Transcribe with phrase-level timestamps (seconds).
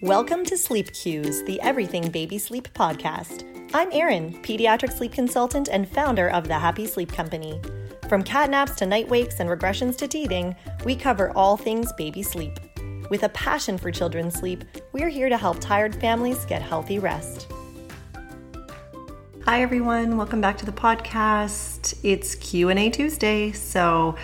[0.00, 3.42] Welcome to Sleep Cues, the Everything Baby Sleep podcast.
[3.74, 7.60] I'm Erin, pediatric sleep consultant and founder of the Happy Sleep Company.
[8.08, 12.60] From catnaps to night wakes and regressions to teething, we cover all things baby sleep.
[13.10, 14.62] With a passion for children's sleep,
[14.92, 17.50] we're here to help tired families get healthy rest.
[19.46, 21.98] Hi everyone, welcome back to the podcast.
[22.04, 23.50] It's Q&A Tuesday.
[23.50, 24.14] So,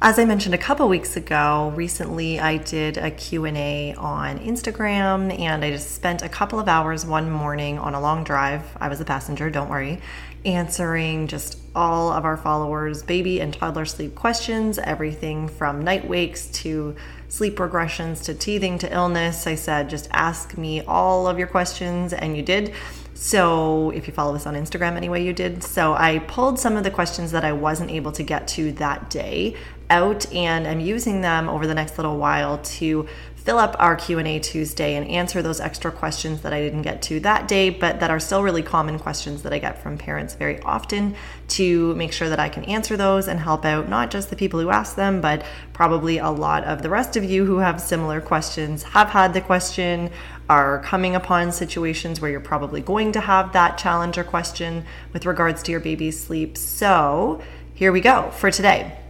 [0.00, 5.64] as I mentioned a couple weeks ago, recently I did a Q&A on Instagram and
[5.64, 8.62] I just spent a couple of hours one morning on a long drive.
[8.80, 10.00] I was a passenger, don't worry,
[10.44, 16.46] answering just all of our followers baby and toddler sleep questions, everything from night wakes
[16.46, 16.94] to
[17.26, 19.48] sleep regressions to teething to illness.
[19.48, 22.72] I said just ask me all of your questions and you did.
[23.14, 25.64] So, if you follow us on Instagram anyway, you did.
[25.64, 29.10] So, I pulled some of the questions that I wasn't able to get to that
[29.10, 29.56] day
[29.90, 34.38] out and I'm using them over the next little while to fill up our Q&A
[34.40, 38.10] Tuesday and answer those extra questions that I didn't get to that day but that
[38.10, 41.16] are still really common questions that I get from parents very often
[41.48, 44.60] to make sure that I can answer those and help out not just the people
[44.60, 48.20] who ask them but probably a lot of the rest of you who have similar
[48.20, 50.10] questions have had the question
[50.50, 55.24] are coming upon situations where you're probably going to have that challenge or question with
[55.24, 56.56] regards to your baby's sleep.
[56.56, 57.42] So,
[57.74, 59.07] here we go for today.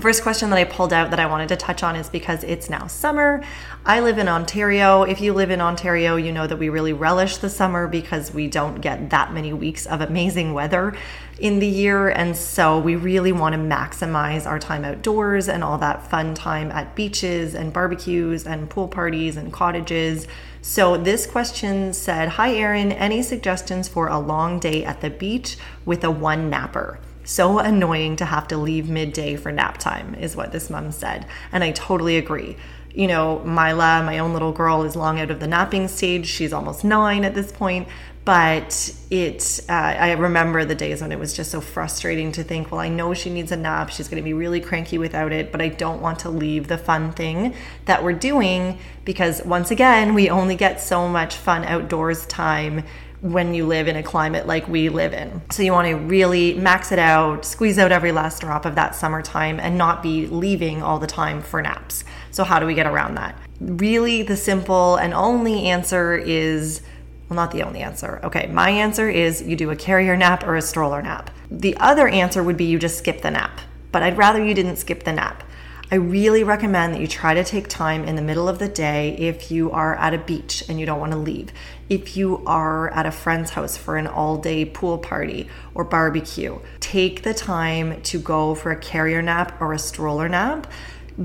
[0.00, 2.70] First question that I pulled out that I wanted to touch on is because it's
[2.70, 3.42] now summer.
[3.84, 5.02] I live in Ontario.
[5.02, 8.46] If you live in Ontario, you know that we really relish the summer because we
[8.46, 10.94] don't get that many weeks of amazing weather
[11.40, 12.10] in the year.
[12.10, 16.70] And so we really want to maximize our time outdoors and all that fun time
[16.70, 20.28] at beaches and barbecues and pool parties and cottages.
[20.62, 22.92] So this question said Hi, Erin.
[22.92, 27.00] Any suggestions for a long day at the beach with a one napper?
[27.28, 31.26] So annoying to have to leave midday for nap time, is what this mom said.
[31.52, 32.56] And I totally agree.
[32.94, 36.26] You know, Mila, my own little girl, is long out of the napping stage.
[36.26, 37.86] She's almost nine at this point.
[38.24, 42.70] But it, uh, I remember the days when it was just so frustrating to think,
[42.70, 43.90] well, I know she needs a nap.
[43.90, 46.76] She's going to be really cranky without it, but I don't want to leave the
[46.76, 47.54] fun thing
[47.86, 52.84] that we're doing because, once again, we only get so much fun outdoors time
[53.20, 55.42] when you live in a climate like we live in.
[55.50, 58.94] So you want to really max it out, squeeze out every last drop of that
[58.94, 62.04] summertime, and not be leaving all the time for naps.
[62.30, 63.36] So, how do we get around that?
[63.60, 66.82] Really, the simple and only answer is
[67.28, 68.20] well, not the only answer.
[68.24, 71.30] Okay, my answer is you do a carrier nap or a stroller nap.
[71.50, 73.60] The other answer would be you just skip the nap,
[73.92, 75.42] but I'd rather you didn't skip the nap.
[75.90, 79.16] I really recommend that you try to take time in the middle of the day
[79.16, 81.50] if you are at a beach and you don't want to leave.
[81.88, 86.58] If you are at a friend's house for an all day pool party or barbecue,
[86.80, 90.70] take the time to go for a carrier nap or a stroller nap.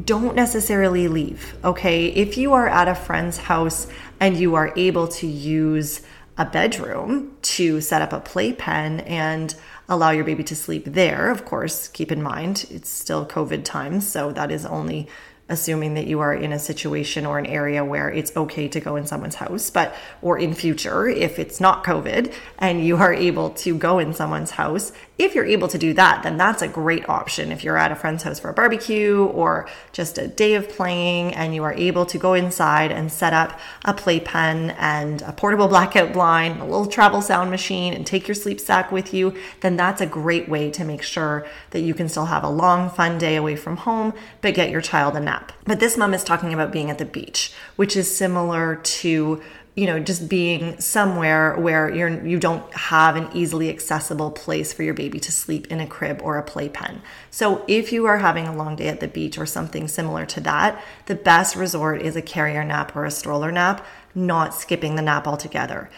[0.06, 2.06] Don't necessarily leave, okay?
[2.06, 3.88] If you are at a friend's house
[4.22, 6.02] and you are able to use
[6.38, 9.56] a bedroom to set up a playpen and
[9.88, 11.30] allow your baby to sleep there.
[11.30, 15.08] Of course, keep in mind it's still COVID times, so that is only
[15.50, 18.96] assuming that you are in a situation or an area where it's okay to go
[18.96, 23.50] in someone's house, but or in future, if it's not COVID and you are able
[23.50, 27.08] to go in someone's house, if you're able to do that, then that's a great
[27.08, 27.52] option.
[27.52, 31.34] If you're at a friend's house for a barbecue or just a day of playing
[31.36, 35.68] and you are able to go inside and set up a playpen and a portable
[35.68, 39.76] blackout blind, a little travel sound machine, and take your sleep sack with you, then
[39.76, 43.18] that's a great way to make sure that you can still have a long, fun
[43.18, 45.52] day away from home, but get your child a nap.
[45.66, 49.42] But this mom is talking about being at the beach, which is similar to
[49.76, 54.84] you know just being somewhere where you're you don't have an easily accessible place for
[54.84, 57.02] your baby to sleep in a crib or a playpen.
[57.32, 60.42] So if you are having a long day at the beach or something similar to
[60.42, 65.02] that, the best resort is a carrier nap or a stroller nap, not skipping the
[65.02, 65.90] nap altogether.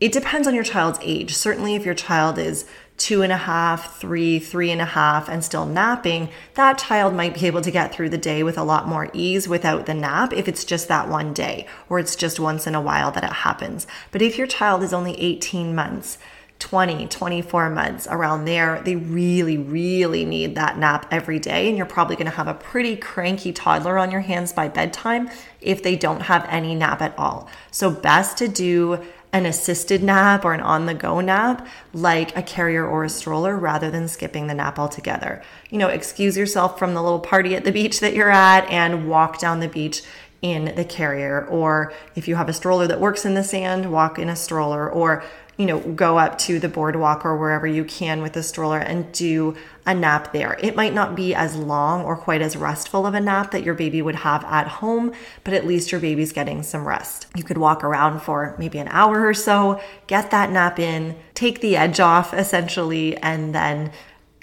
[0.00, 1.32] It depends on your child's age.
[1.32, 2.66] Certainly, if your child is
[2.96, 7.34] two and a half, three, three and a half, and still napping, that child might
[7.34, 10.32] be able to get through the day with a lot more ease without the nap
[10.32, 13.32] if it's just that one day or it's just once in a while that it
[13.32, 13.86] happens.
[14.10, 16.18] But if your child is only 18 months,
[16.62, 21.68] 20, 24 months around there, they really, really need that nap every day.
[21.68, 25.28] And you're probably going to have a pretty cranky toddler on your hands by bedtime
[25.60, 27.50] if they don't have any nap at all.
[27.72, 32.42] So, best to do an assisted nap or an on the go nap like a
[32.42, 35.42] carrier or a stroller rather than skipping the nap altogether.
[35.70, 39.08] You know, excuse yourself from the little party at the beach that you're at and
[39.08, 40.02] walk down the beach
[40.42, 44.18] in the carrier or if you have a stroller that works in the sand walk
[44.18, 45.22] in a stroller or
[45.56, 49.12] you know, go up to the boardwalk or wherever you can with the stroller and
[49.12, 49.54] do
[49.84, 50.58] a nap there.
[50.62, 53.74] It might not be as long or quite as restful of a nap that your
[53.74, 55.12] baby would have at home,
[55.44, 57.26] but at least your baby's getting some rest.
[57.36, 61.60] You could walk around for maybe an hour or so, get that nap in, take
[61.60, 63.92] the edge off essentially, and then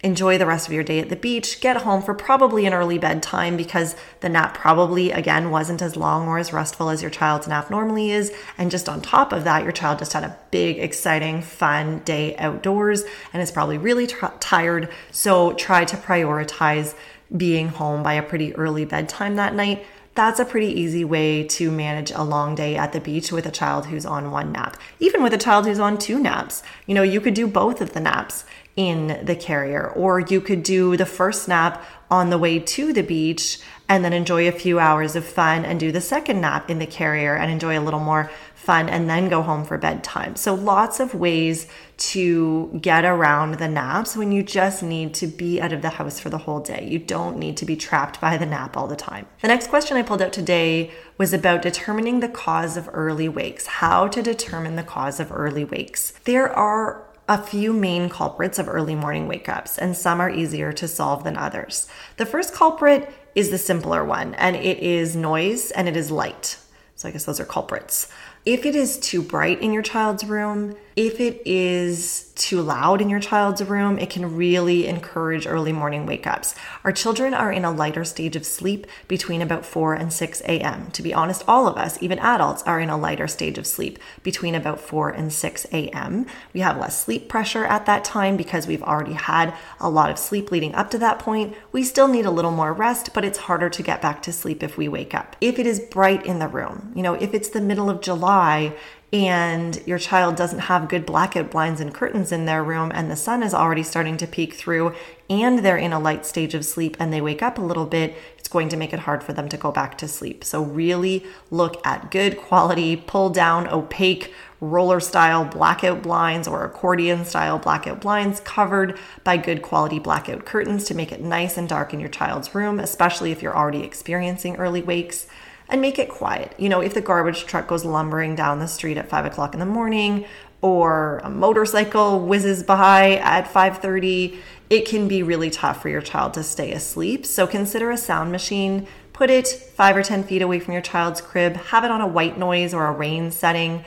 [0.03, 2.97] enjoy the rest of your day at the beach, get home for probably an early
[2.97, 7.47] bedtime because the nap probably, again, wasn't as long or as restful as your child's
[7.47, 8.33] nap normally is.
[8.57, 12.35] And just on top of that, your child just had a big, exciting, fun day
[12.37, 13.03] outdoors
[13.33, 14.89] and is probably really t- tired.
[15.11, 16.95] So try to prioritize
[17.35, 21.71] being home by a pretty early bedtime that night that's a pretty easy way to
[21.71, 24.77] manage a long day at the beach with a child who's on one nap.
[24.99, 27.93] Even with a child who's on two naps, you know, you could do both of
[27.93, 28.43] the naps
[28.75, 33.03] in the carrier, or you could do the first nap on the way to the
[33.03, 36.79] beach and then enjoy a few hours of fun and do the second nap in
[36.79, 40.35] the carrier and enjoy a little more fun and then go home for bedtime.
[40.35, 41.65] So, lots of ways
[41.97, 46.19] to get around the naps when you just need to be out of the house
[46.19, 46.85] for the whole day.
[46.87, 49.27] You don't need to be trapped by the nap all the time.
[49.41, 53.65] The next question I pulled out today was about determining the cause of early wakes,
[53.65, 56.11] how to determine the cause of early wakes.
[56.25, 60.73] There are a few main culprits of early morning wake ups, and some are easier
[60.73, 61.87] to solve than others.
[62.17, 66.57] The first culprit is the simpler one, and it is noise and it is light.
[66.99, 68.11] So I guess those are culprits.
[68.45, 73.09] If it is too bright in your child's room, if it is too loud in
[73.09, 76.55] your child's room, it can really encourage early morning wake ups.
[76.83, 80.91] Our children are in a lighter stage of sleep between about 4 and 6 a.m.
[80.91, 83.97] To be honest, all of us, even adults, are in a lighter stage of sleep
[84.23, 86.25] between about 4 and 6 a.m.
[86.51, 90.19] We have less sleep pressure at that time because we've already had a lot of
[90.19, 91.55] sleep leading up to that point.
[91.71, 94.63] We still need a little more rest, but it's harder to get back to sleep
[94.63, 95.37] if we wake up.
[95.39, 98.75] If it is bright in the room, you know, if it's the middle of July
[99.11, 103.15] and your child doesn't have good blackout blinds and curtains in their room and the
[103.15, 104.93] sun is already starting to peek through
[105.29, 108.15] and they're in a light stage of sleep and they wake up a little bit,
[108.37, 110.43] it's going to make it hard for them to go back to sleep.
[110.43, 117.23] So, really look at good quality, pull down, opaque, roller style blackout blinds or accordion
[117.25, 121.93] style blackout blinds covered by good quality blackout curtains to make it nice and dark
[121.93, 125.27] in your child's room, especially if you're already experiencing early wakes
[125.69, 126.53] and make it quiet.
[126.57, 129.59] You know, if the garbage truck goes lumbering down the street at five o'clock in
[129.59, 130.25] the morning,
[130.61, 134.37] or a motorcycle whizzes by at 5:30,
[134.69, 137.25] it can be really tough for your child to stay asleep.
[137.25, 138.87] So consider a sound machine.
[139.13, 141.55] Put it five or 10 feet away from your child's crib.
[141.55, 143.83] Have it on a white noise or a rain setting.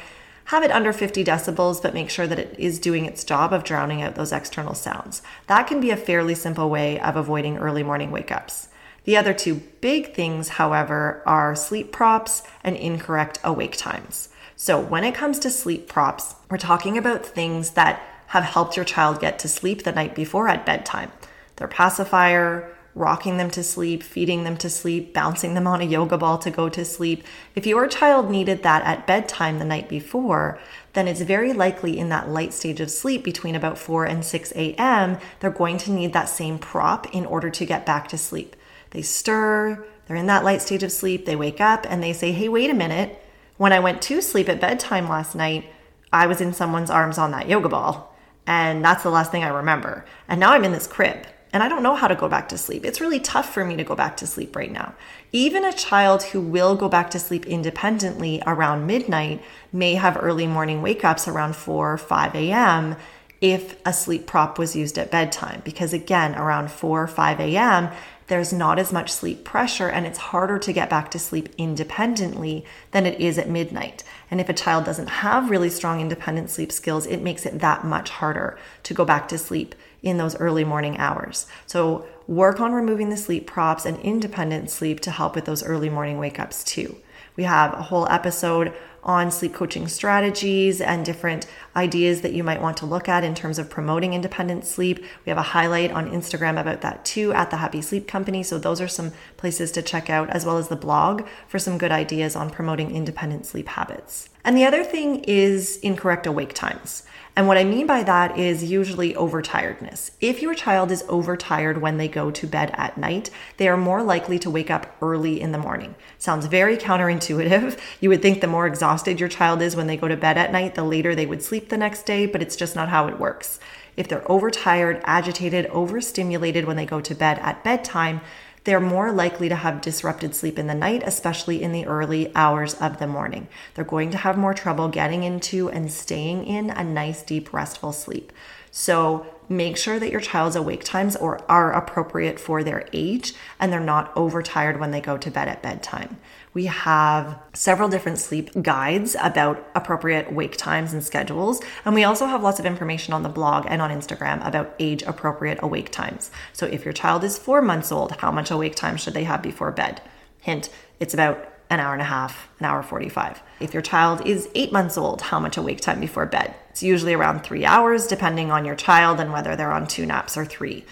[0.47, 3.65] Have it under 50 decibels, but make sure that it is doing its job of
[3.65, 5.23] drowning out those external sounds.
[5.47, 8.69] That can be a fairly simple way of avoiding early morning wake ups.
[9.05, 14.29] The other two big things, however, are sleep props and incorrect awake times.
[14.55, 18.85] So, when it comes to sleep props, we're talking about things that have helped your
[18.85, 21.11] child get to sleep the night before at bedtime.
[21.57, 26.19] Their pacifier, rocking them to sleep, feeding them to sleep, bouncing them on a yoga
[26.19, 27.25] ball to go to sleep.
[27.55, 30.59] If your child needed that at bedtime the night before,
[30.93, 34.53] then it's very likely in that light stage of sleep between about 4 and 6
[34.53, 38.55] a.m., they're going to need that same prop in order to get back to sleep.
[38.93, 42.33] They stir, they're in that light stage of sleep, they wake up and they say,
[42.33, 43.19] Hey, wait a minute.
[43.57, 45.67] When I went to sleep at bedtime last night,
[46.13, 48.15] I was in someone's arms on that yoga ball.
[48.47, 50.05] And that's the last thing I remember.
[50.29, 52.59] And now I'm in this crib and I don't know how to go back to
[52.59, 52.85] sleep.
[52.85, 54.95] It's really tough for me to go back to sleep right now.
[55.33, 60.47] Even a child who will go back to sleep independently around midnight may have early
[60.47, 62.97] morning wake ups around 4 or 5 a.m.
[63.43, 65.61] if a sleep prop was used at bedtime.
[65.63, 67.91] Because again, around 4 or 5 a.m.,
[68.33, 72.65] there's not as much sleep pressure and it's harder to get back to sleep independently
[72.91, 74.03] than it is at midnight.
[74.31, 77.85] And if a child doesn't have really strong independent sleep skills, it makes it that
[77.85, 81.47] much harder to go back to sleep in those early morning hours.
[81.67, 85.91] So work on removing the sleep props and independent sleep to help with those early
[85.91, 86.97] morning wake ups too.
[87.37, 88.73] We have a whole episode
[89.05, 93.35] on sleep coaching strategies and different ideas that you might want to look at in
[93.35, 95.05] terms of promoting independent sleep.
[95.25, 98.43] We have a highlight on Instagram about that too at the Happy Sleep Company.
[98.43, 101.77] So, those are some places to check out, as well as the blog for some
[101.77, 104.29] good ideas on promoting independent sleep habits.
[104.45, 107.03] And the other thing is incorrect awake times.
[107.35, 110.13] And what I mean by that is usually overtiredness.
[110.21, 114.03] If your child is overtired when they go to bed at night, they are more
[114.03, 115.97] likely to wake up early in the morning.
[116.19, 117.81] Sounds very counterintuitive.
[118.01, 120.53] You would think the more exhausted your child is when they go to bed at
[120.53, 123.19] night, the later they would sleep the next day, but it's just not how it
[123.19, 123.59] works.
[123.97, 128.21] If they're overtired, agitated, overstimulated when they go to bed at bedtime,
[128.65, 132.75] they're more likely to have disrupted sleep in the night, especially in the early hours
[132.75, 133.49] of the morning.
[133.75, 137.93] They're going to have more trouble getting into and staying in a nice, deep, restful
[137.93, 138.33] sleep.
[138.71, 143.73] So make sure that your child's awake times or are appropriate for their age and
[143.73, 146.19] they're not overtired when they go to bed at bedtime.
[146.55, 151.63] We have several different sleep guides about appropriate wake times and schedules.
[151.85, 155.03] And we also have lots of information on the blog and on Instagram about age
[155.05, 156.31] appropriate awake times.
[156.53, 159.41] So if your child is four months old, how much awake time should they have
[159.41, 160.03] before bed?
[160.41, 160.69] Hint,
[161.01, 163.43] it's about an hour and a half, an hour 45.
[163.61, 166.55] If your child is eight months old, how much awake time before bed?
[166.69, 170.37] It's usually around three hours, depending on your child and whether they're on two naps
[170.37, 170.85] or three.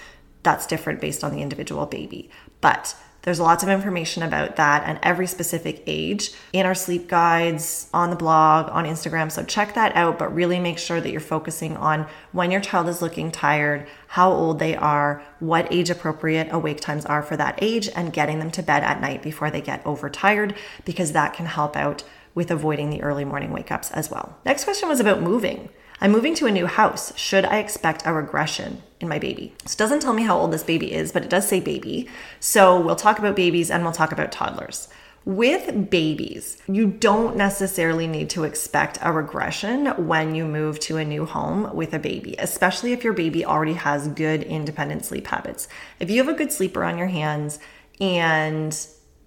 [0.42, 2.30] That's different based on the individual baby.
[2.62, 7.88] But there's lots of information about that and every specific age in our sleep guides,
[7.92, 9.30] on the blog, on Instagram.
[9.30, 12.88] So check that out, but really make sure that you're focusing on when your child
[12.88, 17.58] is looking tired, how old they are, what age appropriate awake times are for that
[17.62, 21.46] age, and getting them to bed at night before they get overtired, because that can
[21.46, 22.02] help out
[22.34, 24.38] with avoiding the early morning wake ups as well.
[24.44, 25.68] Next question was about moving.
[26.00, 27.16] I'm moving to a new house.
[27.18, 29.52] Should I expect a regression in my baby?
[29.66, 32.08] So it doesn't tell me how old this baby is, but it does say baby.
[32.38, 34.88] So we'll talk about babies and we'll talk about toddlers.
[35.26, 41.04] With babies, you don't necessarily need to expect a regression when you move to a
[41.04, 45.68] new home with a baby, especially if your baby already has good independent sleep habits.
[45.98, 47.58] If you have a good sleeper on your hands
[48.00, 48.74] and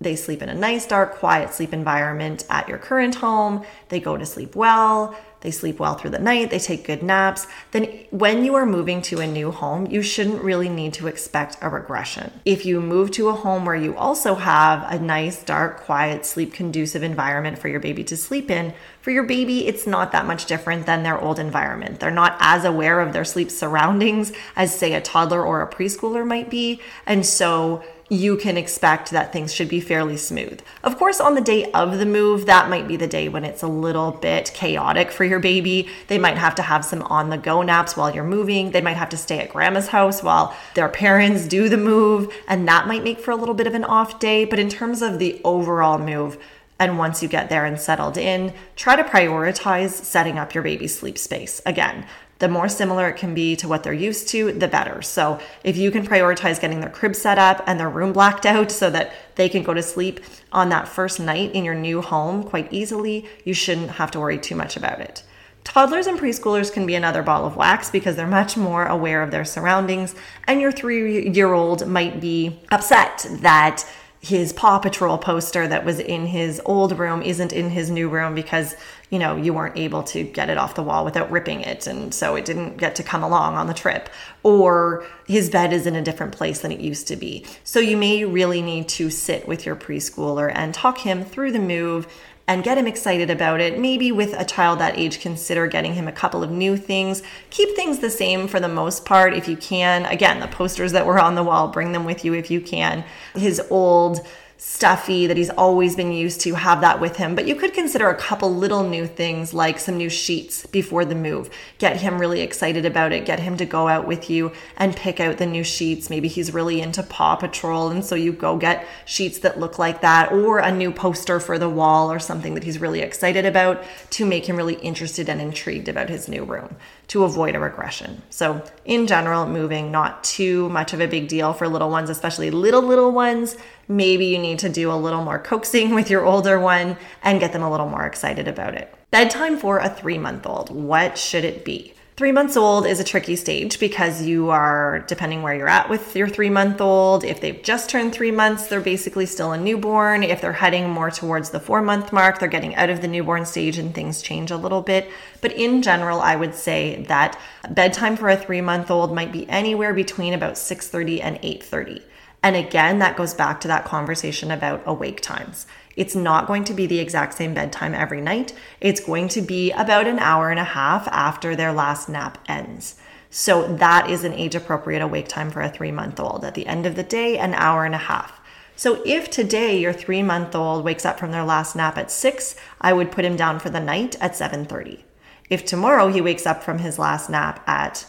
[0.01, 4.17] they sleep in a nice, dark, quiet sleep environment at your current home, they go
[4.17, 8.43] to sleep well, they sleep well through the night, they take good naps, then when
[8.43, 12.31] you are moving to a new home, you shouldn't really need to expect a regression.
[12.45, 16.53] If you move to a home where you also have a nice, dark, quiet, sleep
[16.53, 20.45] conducive environment for your baby to sleep in, for your baby, it's not that much
[20.45, 21.99] different than their old environment.
[21.99, 26.25] They're not as aware of their sleep surroundings as, say, a toddler or a preschooler
[26.25, 26.81] might be.
[27.05, 27.83] And so
[28.13, 30.61] you can expect that things should be fairly smooth.
[30.83, 33.63] Of course, on the day of the move, that might be the day when it's
[33.63, 35.89] a little bit chaotic for your baby.
[36.07, 38.71] They might have to have some on the go naps while you're moving.
[38.71, 42.67] They might have to stay at grandma's house while their parents do the move, and
[42.67, 44.45] that might make for a little bit of an off day.
[44.45, 46.37] But in terms of the overall move,
[46.79, 50.97] and once you get there and settled in, try to prioritize setting up your baby's
[50.97, 51.61] sleep space.
[51.65, 52.05] Again,
[52.43, 55.01] the more similar it can be to what they're used to, the better.
[55.01, 58.69] So if you can prioritize getting their crib set up and their room blacked out
[58.69, 60.19] so that they can go to sleep
[60.51, 64.37] on that first night in your new home quite easily, you shouldn't have to worry
[64.37, 65.23] too much about it.
[65.63, 69.31] Toddlers and preschoolers can be another ball of wax because they're much more aware of
[69.31, 70.13] their surroundings,
[70.45, 73.89] and your three year old might be upset that
[74.23, 78.33] his Paw Patrol poster that was in his old room isn't in his new room
[78.33, 78.73] because,
[79.09, 81.87] you know, you weren't able to get it off the wall without ripping it.
[81.87, 84.09] And so it didn't get to come along on the trip.
[84.41, 87.45] Or his bed is in a different place than it used to be.
[87.65, 91.59] So you may really need to sit with your preschooler and talk him through the
[91.59, 92.07] move
[92.47, 93.79] and get him excited about it.
[93.79, 97.23] Maybe with a child that age, consider getting him a couple of new things.
[97.49, 100.05] Keep things the same for the most part if you can.
[100.05, 103.05] Again, the posters that were on the wall, bring them with you if you can.
[103.33, 104.25] His old
[104.65, 107.35] stuffy that he's always been used to, have that with him.
[107.35, 111.15] But you could consider a couple little new things like some new sheets before the
[111.15, 111.49] move.
[111.79, 113.25] Get him really excited about it.
[113.25, 116.09] Get him to go out with you and pick out the new sheets.
[116.09, 117.89] Maybe he's really into Paw Patrol.
[117.89, 121.59] And so you go get sheets that look like that or a new poster for
[121.59, 125.41] the wall or something that he's really excited about to make him really interested and
[125.41, 126.77] intrigued about his new room
[127.13, 128.23] to avoid a regression.
[128.31, 132.49] So, in general, moving not too much of a big deal for little ones, especially
[132.49, 133.55] little, little ones.
[133.87, 137.53] Maybe you need to do a little more coaxing with your older one and get
[137.53, 138.91] them a little more excited about it.
[139.11, 140.71] Bedtime for a three month old.
[140.71, 141.93] What should it be?
[142.15, 146.15] Three months old is a tricky stage because you are, depending where you're at with
[146.15, 150.21] your three month old, if they've just turned three months, they're basically still a newborn.
[150.21, 153.47] If they're heading more towards the four month mark, they're getting out of the newborn
[153.47, 155.09] stage and things change a little bit.
[155.41, 157.35] But in general, I would say that
[157.67, 162.03] bedtime for a three month old might be anywhere between about 6.30 and 8.30.
[162.43, 165.65] And again, that goes back to that conversation about awake times.
[165.95, 168.53] It's not going to be the exact same bedtime every night.
[168.81, 172.95] It's going to be about an hour and a half after their last nap ends.
[173.29, 176.45] So that is an age appropriate awake time for a three month old.
[176.45, 178.39] At the end of the day, an hour and a half.
[178.75, 182.55] So if today your three month old wakes up from their last nap at six,
[182.81, 185.03] I would put him down for the night at 7:30.
[185.49, 188.05] If tomorrow he wakes up from his last nap at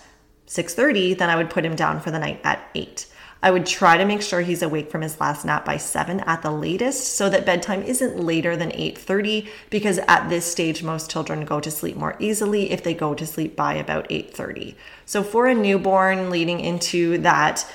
[0.46, 3.06] 6:30, then I would put him down for the night at 8.
[3.44, 6.40] I would try to make sure he's awake from his last nap by 7 at
[6.40, 11.44] the latest so that bedtime isn't later than 8:30 because at this stage most children
[11.44, 14.76] go to sleep more easily if they go to sleep by about 8:30.
[15.04, 17.66] So for a newborn leading into that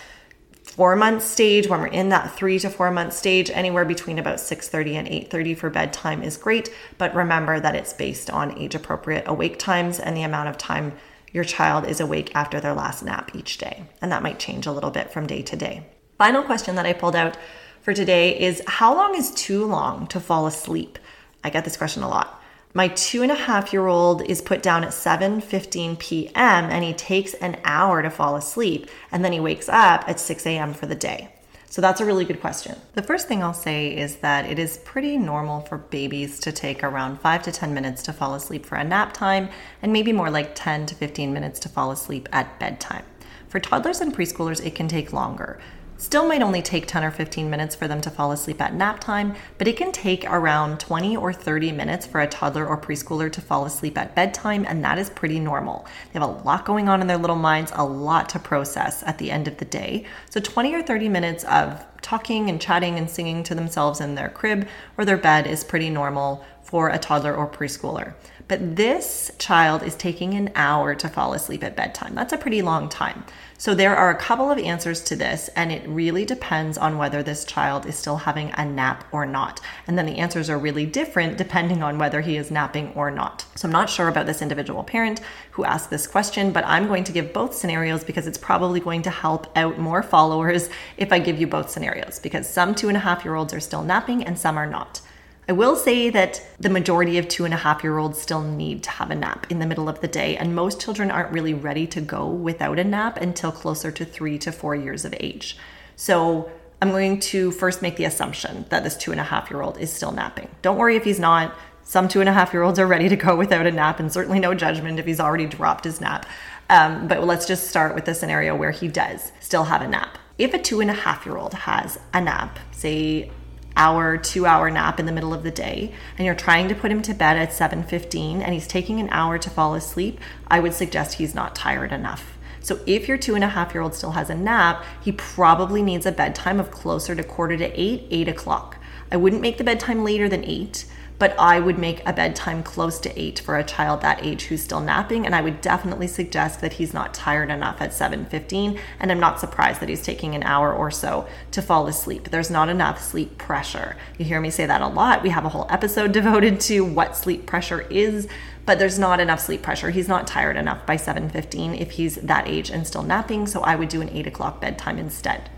[0.64, 4.40] four month stage, when we're in that three to four month stage, anywhere between about
[4.40, 6.72] 6:30 and 8:30 for bedtime is great.
[6.98, 10.94] But remember that it's based on age appropriate awake times and the amount of time
[11.32, 13.84] your child is awake after their last nap each day.
[14.02, 15.86] And that might change a little bit from day to day.
[16.18, 17.38] Final question that I pulled out
[17.82, 21.00] for today is how long is too long to fall asleep?
[21.44, 22.42] I get this question a lot.
[22.74, 26.66] My two and a half year old is put down at 7:15 p.m.
[26.66, 30.46] and he takes an hour to fall asleep, and then he wakes up at 6
[30.46, 30.74] a.m.
[30.74, 31.30] for the day.
[31.72, 32.76] So that's a really good question.
[32.96, 36.84] The first thing I'll say is that it is pretty normal for babies to take
[36.84, 39.50] around 5 to 10 minutes to fall asleep for a nap time,
[39.84, 43.06] and maybe more like 10 to 15 minutes to fall asleep at bedtime.
[43.50, 45.60] For toddlers and preschoolers, it can take longer.
[46.00, 49.02] Still might only take 10 or 15 minutes for them to fall asleep at nap
[49.02, 53.30] time, but it can take around 20 or 30 minutes for a toddler or preschooler
[53.30, 55.86] to fall asleep at bedtime, and that is pretty normal.
[56.14, 59.18] They have a lot going on in their little minds, a lot to process at
[59.18, 60.06] the end of the day.
[60.30, 64.30] So 20 or 30 minutes of talking and chatting and singing to themselves in their
[64.30, 68.14] crib or their bed is pretty normal for a toddler or preschooler.
[68.48, 72.14] But this child is taking an hour to fall asleep at bedtime.
[72.14, 73.24] That's a pretty long time.
[73.58, 77.24] So there are a couple of answers to this, and it really depends on whether
[77.24, 79.60] this child is still having a nap or not.
[79.88, 83.46] And then the answers are really different depending on whether he is napping or not.
[83.56, 85.22] So I'm not sure about this individual parent
[85.52, 89.02] who asked this question, but I'm going to give both scenarios because it's probably going
[89.04, 92.98] to help out more followers if I give you both scenarios because some two and
[92.98, 95.02] a half year olds are still napping and some are not.
[95.50, 98.84] I will say that the majority of two and a half year olds still need
[98.84, 101.56] to have a nap in the middle of the day, and most children aren't really
[101.56, 105.58] ready to go without a nap until closer to three to four years of age.
[105.96, 106.52] So
[106.84, 109.80] I'm going to first make the assumption that this two and a half year old
[109.80, 110.50] is still napping.
[110.62, 111.56] Don't worry if he's not.
[111.84, 114.14] Some two and a half year olds are ready to go without a nap, and
[114.14, 116.28] certainly no judgment if he's already dropped his nap.
[116.70, 120.20] Um, but let's just start with the scenario where he does still have a nap.
[120.38, 123.32] If a two and a half year old has a nap, say
[123.80, 126.92] hour, two hour nap in the middle of the day, and you're trying to put
[126.92, 130.74] him to bed at 7:15 and he's taking an hour to fall asleep, I would
[130.74, 132.38] suggest he's not tired enough.
[132.60, 135.82] So if your two and a half year old still has a nap, he probably
[135.82, 138.78] needs a bedtime of closer to quarter to eight, eight o'clock.
[139.12, 140.86] I wouldn't make the bedtime later than eight
[141.20, 144.64] but I would make a bedtime close to eight for a child that age who's
[144.64, 145.26] still napping.
[145.26, 148.80] And I would definitely suggest that he's not tired enough at 7:15.
[149.00, 152.30] And I'm not surprised that he's taking an hour or so to fall asleep.
[152.30, 153.98] There's not enough sleep pressure.
[154.18, 155.22] You hear me say that a lot.
[155.22, 158.28] We have a whole episode devoted to what sleep pressure is
[158.66, 159.90] but there's not enough sleep pressure.
[159.90, 163.48] He's not tired enough by 7:15 if he's that age and still napping.
[163.48, 165.50] So I would do an eight o'clock bedtime instead.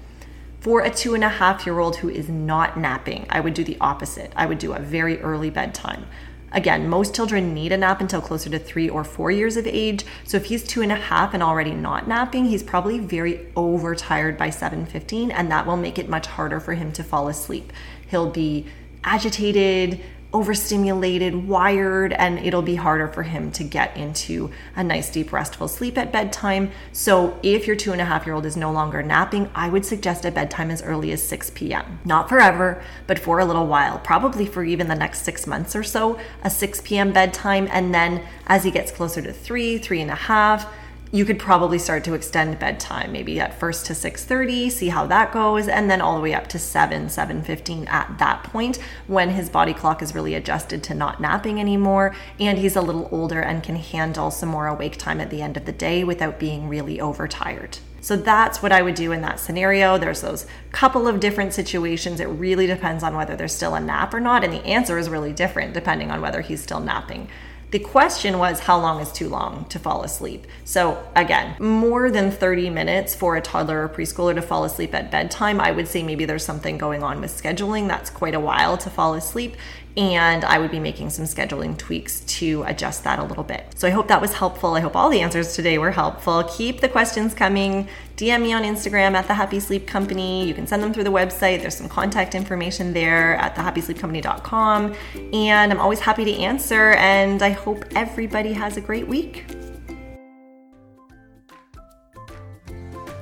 [0.62, 3.63] For a two and a half year old who is not napping, I would do
[3.63, 4.32] the opposite.
[4.36, 6.06] I would do a very early bedtime.
[6.52, 10.06] Again, most children need a nap until closer to three or four years of age.
[10.24, 14.38] So if he's two and a half and already not napping, he's probably very overtired
[14.38, 17.74] by 7:15, and that will make it much harder for him to fall asleep.
[18.06, 18.67] He'll be
[19.04, 20.00] agitated,
[20.33, 25.67] overstimulated, wired, and it'll be harder for him to get into a nice, deep, restful
[25.67, 26.71] sleep at bedtime.
[26.93, 29.85] So, if your two and a half year old is no longer napping, I would
[29.85, 31.99] suggest a bedtime as early as 6 p.m.
[32.05, 35.83] Not forever, but for a little while, probably for even the next six months or
[35.83, 37.11] so, a 6 p.m.
[37.11, 37.67] bedtime.
[37.71, 40.71] And then as he gets closer to three, three and a half,
[41.13, 45.32] you could probably start to extend bedtime maybe at first to 6.30 see how that
[45.32, 49.50] goes and then all the way up to 7 7.15 at that point when his
[49.50, 53.63] body clock is really adjusted to not napping anymore and he's a little older and
[53.63, 57.02] can handle some more awake time at the end of the day without being really
[57.02, 60.00] overtired so that's what I would do in that scenario.
[60.00, 62.19] There's those couple of different situations.
[62.19, 64.43] It really depends on whether there's still a nap or not.
[64.43, 67.30] And the answer is really different depending on whether he's still napping.
[67.71, 70.45] The question was how long is too long to fall asleep?
[70.65, 75.10] So, again, more than 30 minutes for a toddler or preschooler to fall asleep at
[75.10, 75.62] bedtime.
[75.62, 77.88] I would say maybe there's something going on with scheduling.
[77.88, 79.55] That's quite a while to fall asleep
[79.97, 83.65] and I would be making some scheduling tweaks to adjust that a little bit.
[83.75, 84.75] So I hope that was helpful.
[84.75, 86.43] I hope all the answers today were helpful.
[86.43, 87.88] Keep the questions coming.
[88.15, 90.47] DM me on Instagram at the Happy Sleep Company.
[90.47, 91.62] You can send them through the website.
[91.62, 94.95] There's some contact information there at thehappysleepcompany.com.
[95.34, 96.91] And I'm always happy to answer.
[96.91, 99.45] And I hope everybody has a great week.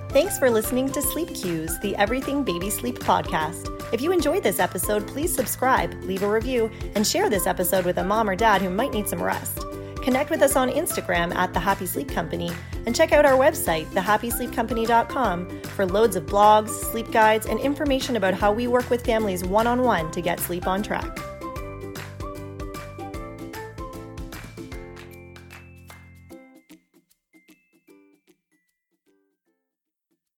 [0.10, 3.79] Thanks for listening to Sleep Cues, the Everything Baby Sleep podcast.
[3.92, 7.98] If you enjoyed this episode, please subscribe, leave a review, and share this episode with
[7.98, 9.66] a mom or dad who might need some rest.
[10.04, 12.52] Connect with us on Instagram at The Happy Sleep Company
[12.86, 18.34] and check out our website, thehappysleepcompany.com, for loads of blogs, sleep guides, and information about
[18.34, 21.18] how we work with families one on one to get sleep on track.